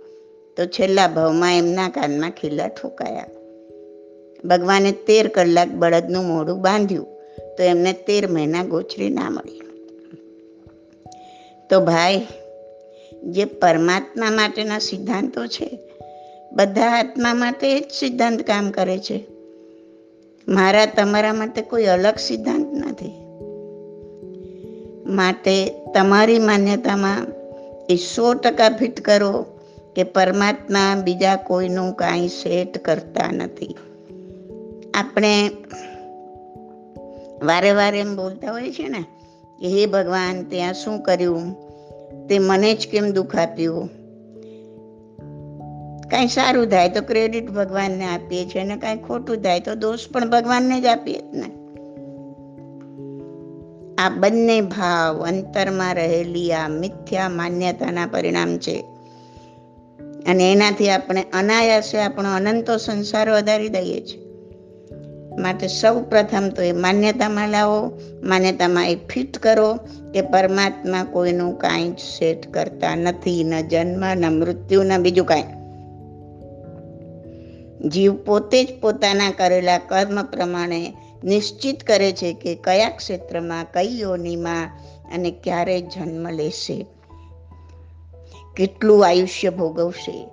તો 0.58 0.66
છેલ્લા 0.66 1.08
ભાવમાં 1.08 1.58
એમના 1.58 1.90
કાનમાં 1.90 2.32
ખીલા 2.32 2.68
ઠોકાયા. 2.68 3.26
ભગવાને 4.46 4.92
તેર 4.92 5.28
કલાક 5.28 5.68
બળદનું 5.68 6.24
મોઢું 6.24 6.62
બાંધ્યું 6.62 7.06
તો 7.58 7.64
એમને 7.64 7.94
તેર 7.94 8.28
મહિના 8.28 8.64
ગોચરી 8.64 9.10
ના 9.10 9.30
મળી. 9.30 9.62
તો 11.70 11.80
ભાઈ, 11.80 12.28
જે 13.24 13.46
પરમાત્મા 13.46 14.32
માટેના 14.32 14.80
સિદ્ધાંતો 14.80 15.46
છે, 15.46 15.80
બધા 16.52 16.86
આત્મા 16.92 17.34
માટે 17.34 17.80
જ 17.80 17.92
સિદ્ધાંત 17.92 18.42
કામ 18.42 18.72
કરે 18.72 18.98
છે. 18.98 19.26
મારા 20.48 20.86
તમારા 20.86 21.34
માટે 21.34 21.62
કોઈ 21.62 21.84
અલગ 21.84 22.16
સિદ્ધાંત 22.16 22.74
નથી. 22.74 23.12
માટે 25.06 25.72
તમારી 25.94 26.40
માન્યતામાં 26.40 27.28
એ 27.90 27.96
સો 27.96 28.34
ટકા 28.34 28.70
ફિટ 28.70 29.02
કરો 29.02 29.46
કે 29.96 30.04
પરમાત્મા 30.04 31.02
બીજા 31.04 31.36
કોઈનું 31.36 31.94
કાંઈ 31.94 32.28
સેટ 32.28 32.78
કરતા 32.78 33.32
નથી. 33.32 33.75
આપણે 34.94 35.50
વારે 37.44 37.72
વારે 37.72 38.00
એમ 38.00 38.16
બોલતા 38.16 38.52
હોય 38.52 38.72
છે 38.72 38.88
ને, 38.88 39.04
કે 39.60 39.68
હે 39.68 39.86
ભગવાન, 39.86 40.44
ત્યાં 40.44 40.74
શું 40.74 41.02
કર્યું? 41.02 41.54
તે 42.28 42.40
મને 42.40 42.74
જ 42.74 42.88
કેમ 42.88 43.12
દુઃખ 43.12 43.36
આપ્યું? 43.36 43.90
કાંઈ 46.12 46.28
સારું 46.28 46.68
થાય 46.68 46.90
તો 46.90 47.02
ક્રેડિટ 47.02 47.52
ભગવાનને 47.52 48.06
આપીએ 48.06 48.46
છીએ 48.46 48.62
અને 48.62 48.78
કાંઈ 48.78 48.98
ખોટું 48.98 49.38
થાય 49.38 49.60
તો 49.60 49.75
દોષ 49.75 50.00
પણ 50.14 50.30
ભગવાનને 50.30 50.82
જ 50.82 50.86
આપીએ 50.86 51.20
જ 51.20 51.24
ને. 51.34 51.52
આ 53.96 54.10
બંને 54.10 54.62
ભાવ 54.62 55.25
અંતરમાં 55.25 55.96
રહેલી 55.96 56.54
આ 56.54 56.68
મિથ્યા 56.68 57.30
માન્યતાના 57.30 58.06
પરિણામ 58.06 58.58
છે. 58.58 58.84
અને 60.27 60.51
એનાથી 60.51 60.89
આપણે 60.89 61.25
અનાયાસે 61.34 61.98
આપણો 61.98 62.36
અનંતો 62.36 62.77
સંસાર 62.77 63.29
વધારી 63.29 63.70
દઈએ 63.70 64.01
છીએ. 64.01 64.25
માટે 65.41 65.67
સૌ 65.67 66.01
પ્રથમ 66.01 66.50
તો 66.50 66.62
એ 66.62 66.72
માન્યતામાં 66.72 67.50
લાવો, 67.50 68.01
માન્યતામાં 68.24 68.89
એ 68.89 68.96
ફિટ 68.96 69.38
કરો 69.38 69.75
કે 70.13 70.22
પરમાત્મા 70.22 71.03
કોઈનું 71.03 71.58
કાંઈ 71.58 71.89
જ 71.89 72.00
સેટ 72.00 72.53
કરતા 72.53 72.96
નથી, 72.96 73.44
ન 73.44 73.67
જન્મ, 73.67 74.13
ન 74.13 74.39
મૃત્યુ, 74.39 74.84
ન 74.84 74.98
બીજું 74.98 75.25
કાંઈ. 75.25 75.44
જીવ 77.89 78.15
પોતે 78.15 78.63
જ 78.63 78.67
પોતાના 78.82 79.32
કરેલા 79.32 79.77
કર્મ 79.77 80.24
પ્રમાણે 80.24 80.94
નિશ્ચિત 81.24 81.84
કરે 81.84 82.12
છે 82.12 82.34
કે 82.34 82.55
કયા 82.55 82.89
ક્ષેત્રમાં, 82.89 83.65
કઈ 83.74 84.00
યોનિમાં 84.00 84.70
અને 85.13 85.32
ક્યારે 85.32 85.82
જન્મ 85.82 86.29
લેશે. 86.29 86.86
કેટલું 88.58 89.08
આયુષ્ય 89.08 89.50
ભોગવશે? 89.50 90.28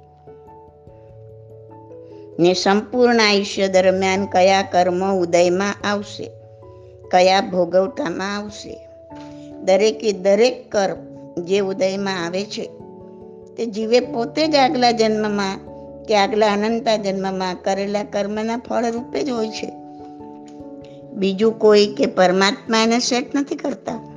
ને 2.38 2.54
સંપૂર્ણ 2.54 3.20
આયુષ્ય 3.20 3.68
દરમિયાન 3.68 4.26
કયા 4.26 4.62
કર્મ 4.62 5.14
ઉદયમાં 5.14 5.88
આવશે? 5.88 6.30
કયા 7.10 7.40
ભોગવતામાં 7.40 8.36
આવશે? 8.36 8.88
દરેકે 9.64 10.12
દરેક 10.12 10.72
કર્મ 10.72 11.12
જે 11.42 11.58
ઉદયમાં 11.58 12.26
આવે 12.26 12.44
છે, 12.44 12.70
તે 13.56 13.66
જીવે 13.66 14.00
પોતે 14.00 14.46
જ 14.46 14.54
આગલા 14.54 14.90
જન્મમાં 14.90 15.58
કે 16.04 16.16
આગલા 16.16 16.52
અનંતા 16.52 16.96
જન્મમાં 16.96 17.54
કરેલા 17.54 18.04
કર્મના 18.04 18.56
ફળ 18.56 18.90
રૂપે 18.90 19.22
જ 19.22 19.30
હોય 19.30 19.48
છે. 19.48 19.72
બીજું 21.12 21.58
કોઈ 21.58 21.86
કે 21.86 22.06
પરમાત્મા 22.06 22.82
એને 22.82 22.98
સેટ 22.98 23.34
નથી 23.34 23.56
કરતા. 23.56 24.11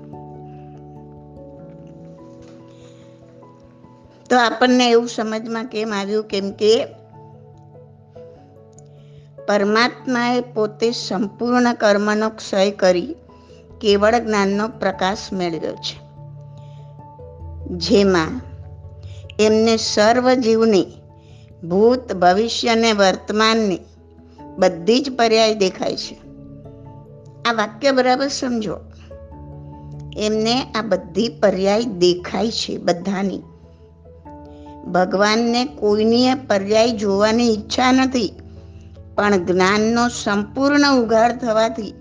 તો 4.29 4.38
આપણને 4.38 4.89
એવું 4.89 5.08
સમજમાં 5.08 5.65
કેમ 5.65 5.94
આવ્યું? 5.94 6.24
કેમ 6.24 6.51
કે 6.51 6.86
પરમાત્માએ 9.48 10.41
પોતે 10.41 10.91
સંપૂર્ણ 10.91 11.74
કર્મનો 11.74 12.29
ક્ષય 12.29 12.72
કરી 12.72 13.15
કેવળ 13.82 14.20
જ્ઞાનનો 14.20 14.67
પ્રકાશ 14.67 15.17
મેળવ્યો 15.34 15.75
છે. 15.75 16.05
જેમાં 17.70 18.41
એમને 19.39 19.77
સર્વ 19.77 20.34
જીવની, 20.34 20.86
ભૂત, 21.63 22.13
ભવિષ્ય 22.13 22.67
અને 22.67 22.91
વર્તમાનની 22.91 23.79
બધી 24.58 25.00
જ 25.00 25.15
પર્યાય 25.15 25.55
દેખાય 25.55 25.96
છે. 25.96 26.15
આ 27.50 27.53
વાક્ય 27.53 27.91
બરાબર 27.91 28.27
સમજો. 28.27 28.77
એમને 30.17 30.62
આ 30.75 30.82
બધી 30.82 31.29
પર્યાય 31.29 31.84
દેખાય 31.84 32.51
છે 32.51 32.77
બધાની. 32.77 33.41
ભગવાનને 34.92 35.65
કોઈની 35.65 36.34
પર્યાય 36.48 36.92
જોવાની 36.92 37.54
ઈચ્છા 37.54 37.92
નથી, 37.92 38.32
પણ 39.15 39.46
જ્ઞાનનો 39.46 40.08
સંપૂર્ણ 40.08 40.86
ઉઘાડ 41.01 41.32
થવાથી 41.32 41.94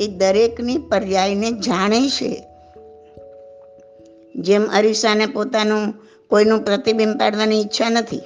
એ 0.00 0.06
દરેકની 0.06 0.78
પર્યાયને 0.78 1.50
જાણે 1.52 2.00
છે. 2.08 2.32
જેમ 4.34 4.64
અરીસાને 4.66 5.26
પોતાનું 5.26 5.94
કોઈનું 6.30 6.64
પ્રતિબિંબ 6.64 7.18
પાડવાની 7.18 7.60
ઈચ્છા 7.60 7.90
નથી, 7.90 8.20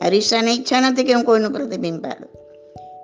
અરીસાને 0.00 0.52
ઈચ્છા 0.52 0.80
નથી 0.80 1.04
કે 1.04 1.12
હું 1.12 1.24
કોઈનું 1.24 1.52
પ્રતિબિંબ 1.52 2.02
પાડું, 2.04 2.30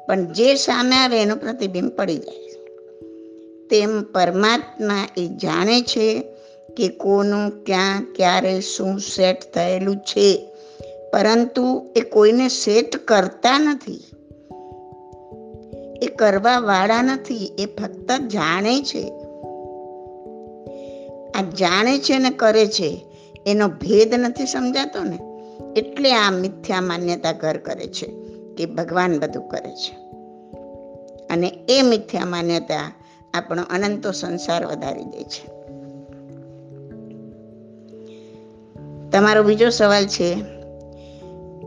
પણ 0.06 0.24
જે 0.32 0.54
સામે 0.54 0.96
આવે 0.96 1.22
એનું 1.22 1.36
પ્રતિબિંબ 1.36 1.90
પડી 1.90 2.18
જાય. 2.18 2.48
તેમ 3.70 4.02
પરમાત્મા 4.02 5.08
એ 5.16 5.28
જાણે 5.28 5.80
છે 5.82 6.06
કે 6.78 6.88
કોનું 6.88 7.64
ક્યાં, 7.64 8.12
ક્યારે 8.14 8.60
શું 8.60 8.98
સેટ 9.00 9.54
થયેલું 9.54 9.96
છે? 9.96 10.48
પરંતુ 11.12 11.92
એ 11.96 12.00
કોઈને 12.00 12.48
સેટ 12.48 12.96
કરતા 12.96 13.58
નથી. 13.58 14.04
એ 16.02 16.06
કરવા 16.06 16.58
વાળા 16.58 17.02
નથી, 17.02 17.52
એ 17.58 17.66
ફક્ત 17.66 18.12
જાણે 18.26 18.80
છે. 18.80 19.08
આ 21.30 21.42
જાણે 21.42 21.98
છે 21.98 22.18
ને 22.18 22.30
કરે 22.30 22.66
છે, 22.66 23.06
એનો 23.46 23.68
ભેદ 23.68 24.14
નથી 24.14 24.46
સમજાતો 24.46 25.02
ને? 25.02 25.18
એટલે 25.80 26.12
આ 26.12 26.30
મિથ્યા 26.30 26.80
માન્યતા 26.80 27.32
ઘર 27.32 27.56
કરે 27.56 27.86
છે, 27.86 28.06
કે 28.56 28.66
ભગવાન 28.66 29.18
બધું 29.18 29.48
કરે 29.48 29.70
છે. 29.70 29.94
અને 31.26 31.48
એ 31.68 31.82
મિથ્યા 31.82 32.24
માન્યતા 32.24 32.92
આપણો 33.34 33.62
અનંતો 33.70 34.12
સંસાર 34.12 34.66
વધારી 34.66 35.04
દે 35.04 35.24
છે. 35.24 35.57
તમારો 39.12 39.42
બીજો 39.42 39.70
સવાલ 39.70 40.06
છે 40.06 40.36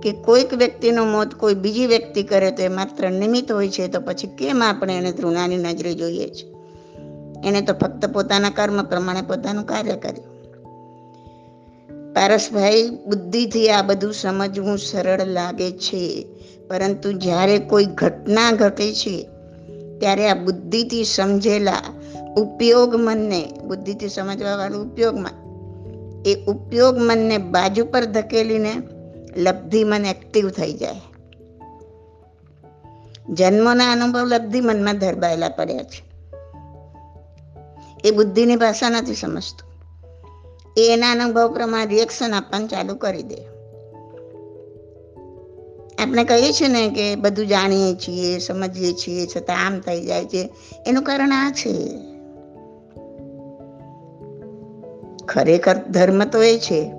કે 0.03 0.11
કોઈક 0.11 0.53
વ્યક્તિનું 0.53 1.07
મોત 1.07 1.33
કોઈ 1.33 1.53
બીજી 1.53 1.85
વ્યક્તિ 1.85 2.23
કરે 2.23 2.51
તો 2.51 2.63
એ 2.63 2.67
માત્ર 2.67 3.11
નિમિત્ત 3.11 3.51
હોય 3.51 3.69
છે 3.69 3.87
તો 3.87 4.01
પછી 4.01 4.27
કેમ 4.27 4.63
આપણે 4.63 4.97
એને 4.97 5.11
ધૃણાની 5.11 5.57
નજરે 5.57 5.93
જોઈએ 5.93 6.29
છે? 6.29 6.51
એને 7.47 7.61
તો 7.61 7.73
ફક્ત 7.73 8.05
પોતાના 8.05 8.49
કર્મ 8.49 8.83
પ્રમાણે 8.83 9.21
પોતાનું 9.21 9.65
કાર્ય 9.65 9.91
કર્યું. 9.91 10.31
પારસભાઈ, 12.13 12.89
બુદ્ધિથી 12.89 13.69
આ 13.69 13.81
બધું 13.81 14.13
સમજવું 14.13 14.77
સરળ 14.77 15.27
લાગે 15.27 15.71
છે, 15.71 16.25
પરંતુ 16.69 17.11
જ્યારે 17.11 17.57
કોઈ 17.57 17.85
ઘટના 17.85 18.51
ઘટે 18.51 18.93
છે, 18.93 19.27
ત્યારે 19.99 20.29
આ 20.29 20.33
બુદ્ધિથી 20.33 21.03
સમજેલા 21.03 21.81
ઉપયોગ 22.37 22.95
મનને, 22.95 23.47
બુદ્ધિથી 23.67 24.09
સમજવાવાળું 24.09 24.91
ઉપયોગમાં 24.91 25.40
એ 26.25 26.45
ઉપયોગ 26.47 26.97
મનને 26.97 27.37
બાજુ 27.37 27.85
પર 27.85 28.05
ધકેલીને 28.05 28.73
લબ્ધિ 29.37 29.83
મન 29.83 30.05
એક્ટિવ 30.05 30.49
થઈ 30.49 30.73
જાય. 30.73 31.01
જન્મોના 33.29 33.91
અનુભવ 33.91 34.25
લબ્ધિ 34.25 34.61
મનમાં 34.61 34.97
ધરબાયેલા 34.97 35.49
પડ્યા 35.49 35.83
છે. 35.83 36.11
એ 38.03 38.11
બુદ્ધિની 38.11 38.55
ભાષા 38.55 38.89
નથી 38.89 39.15
સમજતું. 39.15 39.71
એ 40.77 40.93
એના 40.93 41.11
અનુભવ 41.11 41.53
પ્રમાણે 41.53 41.85
રિએક્શન 41.85 42.33
આપવાનું 42.33 42.67
ચાલુ 42.67 42.95
કરી 42.95 43.23
દે. 43.23 43.37
આપણે 46.03 46.23
કહીએ 46.23 46.51
છીએ 46.51 46.67
ને 46.67 46.89
કે 46.89 47.15
બધું 47.15 47.47
જાણીએ 47.47 47.95
છીએ, 47.95 48.39
સમજીએ 48.39 48.93
છીએ, 48.93 49.27
છતાં 49.37 49.65
આમ 49.65 49.79
થઈ 49.79 50.05
જાય 50.05 50.25
છે. 50.25 50.49
એનું 50.87 51.03
કારણ 51.03 51.31
આ 51.31 51.51
છે. 51.51 51.89
ખરેખર 55.31 55.77
ધર્મ 55.77 56.23
તો 56.23 56.43
એ 56.43 56.59
છે 56.59 56.93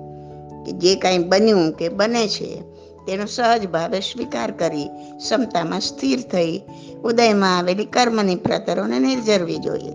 કે 0.65 0.71
જે 0.71 0.95
કાંઈ 0.95 1.17
બન્યું 1.17 1.71
કે 1.71 1.89
બને 1.89 2.27
છે, 2.27 2.61
તેનો 3.05 3.25
સહજ 3.25 3.67
ભાવે 3.67 3.99
સ્વીકાર 3.99 4.51
કરી 4.51 4.87
ક્ષમતામાં 5.17 5.79
સ્થિર 5.79 6.21
થઈ 6.21 6.61
ઉદયમાં 7.03 7.57
આવેલી 7.57 7.85
કર્મની 7.85 8.35
પ્રતરોને 8.35 8.99
નિર્જરવી 8.99 9.57
જોઈએ. 9.57 9.91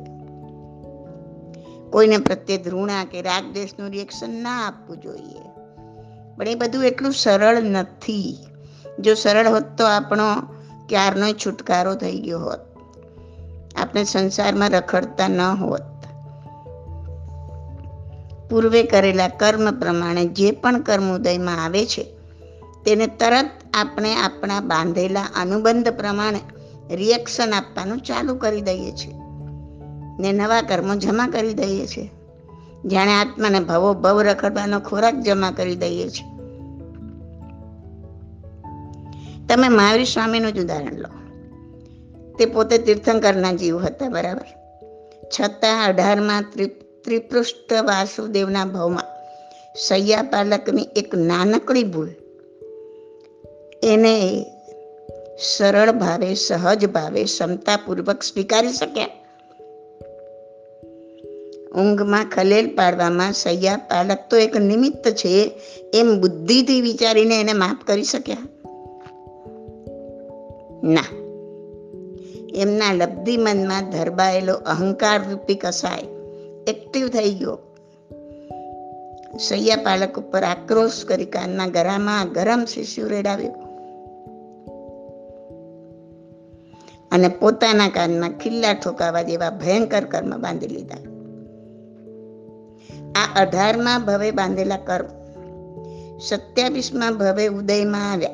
કોઈને 1.90 2.18
પ્રત્યે 2.18 2.58
ધૃણા 2.58 3.04
કે 3.04 3.22
રાગ 3.22 3.52
દેશનું 3.52 3.90
રિએક્શન 3.90 4.42
ના 4.42 4.66
આપવું 4.66 4.96
જોઈએ. 4.96 5.48
પણ 6.36 6.48
એ 6.48 6.54
બધું 6.54 6.84
એટલું 6.84 7.12
સરળ 7.12 7.62
નથી. 7.62 8.38
જો 9.00 9.14
સરળ 9.14 9.48
હોત 9.48 9.64
તો 9.78 9.84
આપણો 9.84 10.24
ક્યારનો 10.88 11.32
છુટકારો 11.32 11.94
થઈ 11.94 12.18
ગયો 12.18 12.40
હોત. 12.40 12.60
આપણે 13.80 14.04
સંસારમાં 14.04 14.70
રખડતા 14.70 15.28
ન 15.28 15.40
હોત. 15.40 15.97
પૂર્વે 18.50 18.82
કરેલા 18.82 19.28
કર્મ 19.28 19.70
પ્રમાણે 19.78 20.24
જે 20.24 20.50
પણ 20.50 20.80
કર્મ 20.80 21.14
ઉદયમાં 21.14 21.64
આવે 21.64 21.86
છે, 21.86 22.02
તેને 22.84 23.06
તરત 23.06 23.50
આપણે 23.74 24.14
આપણા 24.14 24.60
બાંધેલા 24.60 25.22
અનુબંધ 25.36 25.88
પ્રમાણે 25.88 26.40
રિએક્શન 26.94 27.52
આપવાનું 27.52 27.98
ચાલુ 27.98 28.34
કરી 28.34 28.60
દઈએ 28.60 28.92
છીએ 28.92 29.14
ને 30.20 30.32
નવા 30.32 30.62
કર્મો 30.62 30.94
જમા 30.94 31.26
કરી 31.26 31.54
દઈએ 31.54 31.86
છીએ. 31.86 32.10
જાણે 32.86 33.12
આત્માને 33.12 33.60
ભવો 33.60 33.94
ભવ 33.94 34.22
રખડવાનો 34.22 34.80
ખોરાક 34.80 35.14
જમા 35.14 35.50
કરી 35.50 35.76
દઈએ 35.76 36.08
છીએ. 36.08 36.38
તમે 39.48 39.68
મહાવીર 39.68 40.04
સ્વામીનું 40.04 40.52
જ 40.52 40.60
ઉદાહરણ 40.60 40.94
લો. 40.94 41.08
તે 42.38 42.46
પોતે 42.46 42.78
તીર્થંકરના 42.78 43.52
જીવ 43.52 43.78
હતા, 43.78 44.08
બરાબર? 44.08 44.46
છતાં 45.40 45.84
અઢારમાં 45.86 46.42
ત્રિપૃષ્ઠ 47.08 47.72
વાસુદેવના 47.72 48.64
ભાવમાં, 48.64 49.04
સૈયા 49.76 50.22
પાલકની 50.22 50.88
એક 50.96 51.14
નાનકડી 51.14 51.84
ભૂલ. 51.84 52.08
એને 53.82 54.44
સરળ 55.58 55.92
ભાવે, 55.92 56.34
સહજ 56.34 56.86
ભાવે, 56.86 57.24
ક્ષમતાપૂર્વક 57.24 58.22
સ્વીકારી 58.22 58.72
શક્યા. 58.72 59.08
ઊંઘમાં 61.74 62.30
ખલેલ 62.30 62.76
પાડવામાં 62.76 63.32
સૈયા 63.32 63.76
પાલક 63.76 64.18
તો 64.30 64.36
એક 64.36 64.56
નિમિત્ત 64.56 65.08
છે 65.08 65.60
એમ 65.94 66.20
બુદ્ધિથી 66.20 66.80
વિચારીને 66.80 67.40
એને 67.40 67.52
માફ 67.52 67.86
કરી 67.86 68.04
શક્યા. 68.04 68.36
ના, 70.84 71.08
એમના 72.54 72.92
લબ્ધિ 72.92 73.36
મનમાં 73.36 73.90
ધરબાયેલો 73.90 74.54
અહંકાર 74.54 75.30
રૂપી 75.30 75.54
કસાય 75.54 76.17
એક્ટિવ 76.68 77.08
થઈ 77.08 77.34
ગયો. 77.34 77.58
સૈયા 79.38 79.76
પાલક 79.76 80.18
ઉપર 80.18 80.42
આક્રોશ 80.42 81.04
કરી 81.04 81.24
કાનના 81.24 81.66
ગરામાં 81.66 82.28
ગરમ 82.28 82.64
શિશુ 82.64 83.08
રેડાવ્યો. 83.08 83.52
અને 87.12 87.28
પોતાના 87.28 87.88
કાનમાં 87.88 88.38
ખિલ્લા 88.38 88.72
ઠોકાવા 88.72 89.22
જેવા 89.22 89.50
ભયંકર 89.50 90.04
કર્મ 90.04 90.36
બાંધી 90.36 90.66
લીધા. 90.66 90.96
આ 93.12 93.40
અઢારમાં 93.40 94.04
ભવે 94.04 94.30
બાંધેલા 94.30 94.76
કર્મ. 94.76 95.06
સત્યાવીસમાં 96.18 97.16
ભવે 97.16 97.46
ઉદયમાં 97.46 98.12
આવ્યા. 98.12 98.30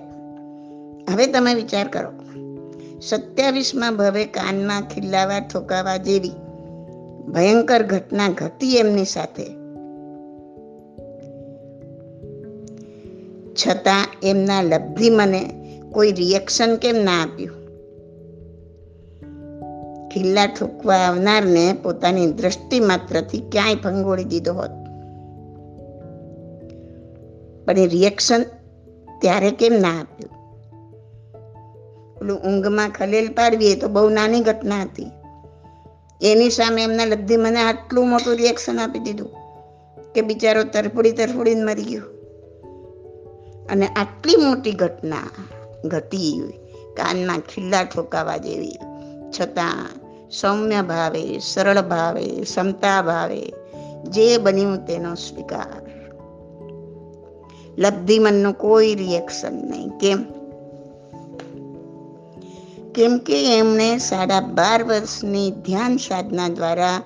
હવે 1.12 1.26
તમે 1.26 1.54
વિચાર 1.54 1.88
કરો. 1.88 2.10
સત્યાવીસમાં 3.00 3.96
ભવે 3.96 4.24
કાનમાં 4.24 4.82
ખિલ્લાવા 4.82 5.40
ઠોકાવા 5.40 5.96
જેવી 5.96 6.30
ભયંકર 7.28 7.82
ઘટના 7.82 8.28
ઘટી 8.28 8.76
એમની 8.76 9.04
સાથે. 9.04 9.44
છતાં 13.54 14.06
એમના 14.22 14.62
લબ્ધિ 14.62 15.10
મને 15.10 15.50
કોઈ 15.92 16.12
રિએક્શન 16.12 16.76
કેમ 16.76 16.96
ના 17.04 17.22
આપ્યું? 17.22 17.64
ખિલ્લા 20.08 20.46
ઠોકવા 20.46 20.94
આવનારને 20.94 21.72
પોતાની 21.82 22.32
દ્રષ્ટિ 22.32 22.80
માત્રથી 22.80 23.40
ક્યાંય 23.52 23.74
ભંગોળી 23.74 24.24
દીધો 24.24 24.52
હોત. 24.52 24.70
પણ 27.66 27.78
એ 27.78 27.86
રિએક્શન 27.86 28.42
ત્યારે 29.20 29.50
કેમ 29.50 29.72
ના 29.72 29.88
આપ્યું? 29.88 30.34
પેલું 32.14 32.38
ઊંઘમાં 32.38 32.88
ખલેલ 32.88 33.32
પાડવી 33.32 33.70
એ 33.70 33.76
તો 33.76 33.88
બહુ 33.88 34.08
નાની 34.08 34.40
ઘટના 34.40 34.82
હતી. 34.82 35.10
એની 36.22 36.50
સામે 36.50 36.82
એમના 36.82 37.04
લબ્ધિ 37.04 37.36
મને 37.36 37.62
આટલું 37.62 38.08
મોટું 38.08 38.34
રિએક્શન 38.34 38.78
આપી 38.78 38.98
દીધું 38.98 39.30
કે 40.12 40.20
બિચારો 40.20 40.64
તરફડી 40.64 41.12
તરફડીને 41.12 41.64
મરી 41.64 41.82
ગયો. 41.82 42.02
અને 43.70 43.86
આટલી 43.86 44.36
મોટી 44.36 44.72
ઘટના 44.72 45.46
ઘટી 45.84 46.52
કાનમાં 46.96 47.38
ખીલ્લા 47.38 47.84
ઠોકાવા 47.84 48.36
જેવી. 48.36 48.78
છતાં 49.40 49.88
સૌમ્ય 50.30 50.82
ભાવે, 50.82 51.38
સરળ 51.38 51.82
ભાવે, 51.82 52.40
ક્ષમતા 52.42 53.02
ભાવે 53.02 53.52
જે 54.04 54.36
બન્યું 54.36 54.86
તેનો 54.86 55.14
સ્વીકાર. 55.14 55.84
લબ્ધિ 57.78 58.18
મનનું 58.18 58.52
કોઈ 58.52 58.94
રિએક્શન 58.94 59.68
નહીં. 59.70 59.88
કેમ? 59.88 60.43
કેમ 62.94 63.18
કે 63.18 63.58
એમણે 63.58 63.98
સાડા 63.98 64.40
બાર 64.40 64.84
વર્ષની 64.84 65.50
ધ્યાન 65.50 65.96
સાધના 65.96 66.48
દ્વારા 66.48 67.02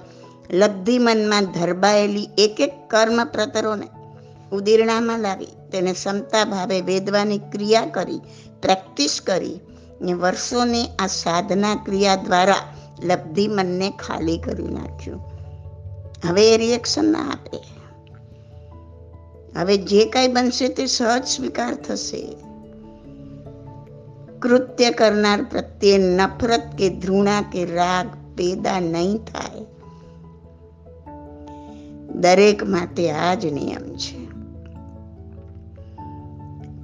લબ્ધિ 0.51 0.99
મનમાં 0.99 1.45
ધરબાયેલી 1.45 2.29
એક 2.39 2.61
એક 2.61 2.89
કર્મ 2.91 3.25
પ્રતરોને 3.25 3.89
ઉદીરણામાં 4.53 5.19
લાવી, 5.19 5.47
તેને 5.73 5.93
ક્ષમતા 5.93 6.45
ભાવે 6.45 6.81
વેદવાની 6.81 7.39
ક્રિયા 7.39 7.87
કરી, 7.87 8.21
પ્રેક્ટિસ 8.63 9.21
કરી 9.21 9.61
ને 10.01 10.13
વર્ષોની 10.13 10.87
આ 10.99 11.07
સાધના 11.07 11.75
ક્રિયા 11.75 12.17
દ્વારા 12.17 12.57
લબ્ધિ 13.05 13.49
મનને 13.49 13.91
ખાલી 13.91 14.39
કરી 14.39 14.69
નાખ્યું. 14.69 15.21
હવે 16.29 16.55
એ 16.55 16.57
રિએક્શન 16.57 17.05
ના 17.05 17.19
આપે. 17.19 17.59
હવે 19.61 19.77
જે 19.77 20.05
કાંઈ 20.05 20.29
બનશે 20.29 20.69
તે 20.69 20.87
સહજ 20.87 21.27
સ્વીકાર 21.27 21.75
થશે. 21.75 22.48
કૃત્ય 24.43 24.91
કરનાર 24.91 25.43
પ્રત્યે 25.43 25.99
નફરત 25.99 26.63
કે 26.79 26.89
ધૃણા 26.91 27.43
કે 27.43 27.65
રાગ 27.65 28.07
પેદા 28.37 28.81
નહીં 28.81 29.19
થાય. 29.19 29.65
દરેક 32.15 32.65
માટે 32.65 33.11
આ 33.11 33.35
જ 33.35 33.47
નિયમ 33.47 33.97
છે. 33.97 34.29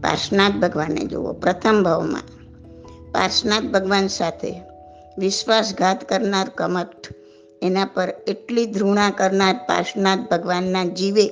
પાર્શનાથ 0.01 0.53
ભગવાનને 0.53 1.05
જુઓ, 1.05 1.33
પ્રથમ 1.33 1.83
ભાવમાં 1.83 2.23
પાર્શનાથ 3.13 3.63
ભગવાન 3.63 4.07
સાથે 4.07 4.61
વિશ્વાસઘાત 5.19 6.09
કરનાર 6.09 6.49
કમઠ 6.49 7.09
એના 7.63 7.85
પર 7.85 8.09
એટલી 8.27 8.67
ધૃણા 8.67 9.11
કરનાર 9.11 9.55
પાર્શનાથ 9.55 10.19
ભગવાનના 10.19 10.85
જીવે 10.85 11.27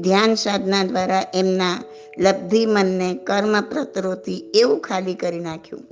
ધ્યાન 0.00 0.34
સાધના 0.34 0.84
દ્વારા 0.84 1.22
એમના 1.34 1.82
લબ્ધિ 2.18 2.66
મનને 2.66 3.14
કર્મ 3.14 3.60
પ્રતરોથી 3.60 4.50
એવું 4.54 4.80
ખાલી 4.80 5.14
કરી 5.14 5.40
નાખ્યું 5.40 5.82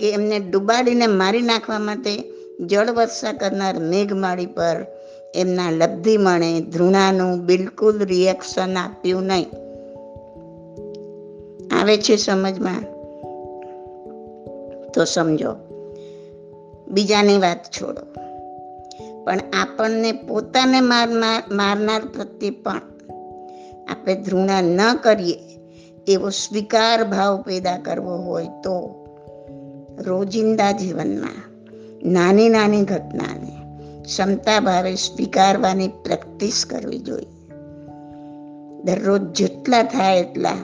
કે 0.00 0.10
એમને 0.10 0.38
ડુબાડીને 0.38 1.06
મારી 1.06 1.42
નાખવા 1.42 1.78
માટે 1.78 2.32
જળ 2.60 2.90
વર્ષા 2.90 3.32
કરનાર 3.32 3.78
મેઘમાળી 3.78 4.46
પર 4.46 4.86
એમના 5.34 5.70
લબ્ધિ 5.70 6.16
મણે 6.16 6.60
ધૃણાનું 6.60 7.46
બિલકુલ 7.46 7.98
રિએક્શન 7.98 8.76
આપ્યું 8.76 9.22
નહીં. 9.22 9.46
આવે 11.80 11.96
છે 11.96 12.16
સમજમાં? 12.16 12.82
તો 14.92 15.04
સમજો. 15.04 15.56
બીજાની 16.88 17.38
વાત 17.38 17.64
છોડો. 17.64 18.20
પણ 19.24 19.38
આપણને 19.38 20.12
પોતાને 20.12 20.80
મારનાર 20.80 22.00
પ્રત્યે 22.00 22.50
પણ 22.50 22.80
આપણે 23.90 24.14
ધૃણા 24.14 24.60
ન 24.60 24.80
કરીએ 24.94 25.38
એવો 26.06 26.30
સ્વીકાર 26.30 27.04
ભાવ 27.04 27.42
પેદા 27.42 27.78
કરવો 27.78 28.16
હોય 28.16 28.46
તો 28.46 29.04
રોજિંદા 29.98 30.72
જીવનમાં 30.72 31.40
નાની 32.12 32.48
નાની 32.48 32.82
ઘટનાને 32.82 33.54
ક્ષમતા 34.02 34.60
ભાવે 34.60 34.94
સ્વીકારવાની 34.94 35.88
પ્રેક્ટિસ 35.88 36.66
કરવી 36.70 36.98
જોઈએ. 36.98 37.26
દરરોજ 38.82 39.22
જેટલા 39.22 39.82
થાય 39.82 40.18
એટલા 40.18 40.56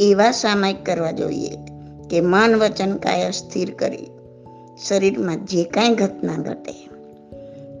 એવા 0.00 0.30
સામાયિક 0.30 0.84
કરવા 0.84 1.10
જોઈએ 1.10 1.56
કે 2.10 2.20
મન 2.20 2.54
વચન 2.54 2.96
કાય 2.96 3.30
સ્થિર 3.30 3.74
કરી. 3.74 4.10
શરીરમાં 4.86 5.44
જે 5.44 5.64
કાંઈ 5.64 5.94
ઘટના 5.94 6.32
ઘટે, 6.32 6.74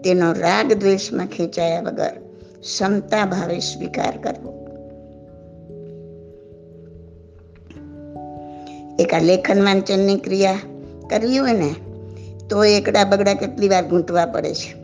તેનો 0.04 0.32
રાગ 0.32 0.72
દ્વેષમાં 0.72 1.26
ખેંચાયા 1.26 1.80
વગર 1.80 2.23
ક્ષમતા 2.64 3.26
ભાવે 3.26 3.60
સ્વીકાર 3.60 4.16
કરવો. 4.16 4.64
એક 8.98 9.14
આ 9.14 9.18
લેખન 9.18 9.64
વાંચનની 9.64 10.16
ક્રિયા 10.16 10.58
કરવી 11.10 11.38
હોય 11.38 11.52
ને, 11.52 11.74
તો 12.48 12.64
એકડા 12.64 13.04
બગડા 13.04 13.34
કેટલી 13.34 13.68
વાર 13.68 13.84
ગૂંટવા 13.84 14.26
પડે 14.26 14.54
છે. 14.54 14.74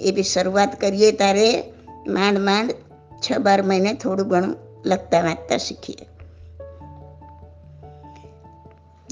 એ 0.00 0.12
બી 0.12 0.22
શરૂઆત 0.22 0.80
કરીએ 0.80 1.12
ત્યારે 1.12 1.72
માંડ 2.06 2.38
માંડ 2.38 2.70
છ 3.20 3.38
બાર 3.38 3.62
મહિને 3.62 3.94
થોડું 3.94 4.28
ઘણું 4.28 4.56
લખતા 4.86 5.20
વાંચતા 5.20 5.56
શીખીએ. 5.56 6.06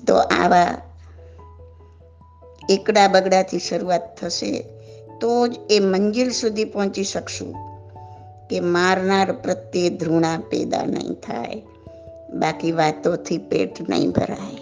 તો 0.06 0.16
આવા 0.16 0.78
એકડા 2.68 3.08
બગડાથી 3.08 3.58
શરૂઆત 3.58 4.18
થશે 4.20 4.64
તો 5.20 5.48
જ 5.48 5.54
એ 5.70 5.80
મંજિલ 5.80 6.30
સુધી 6.30 6.64
પહોંચી 6.64 7.04
શકશું. 7.04 7.67
કે 8.50 8.60
મારનાર 8.60 9.32
પ્રત્યે 9.32 9.90
ધૃણા 9.90 10.38
પેદા 10.38 10.84
નહીં 10.84 11.14
થાય. 11.14 11.62
બાકી 12.34 12.72
વાતોથી 12.72 13.38
પેટ 13.38 13.90
નહીં 13.90 14.10
ભરાય. 14.10 14.57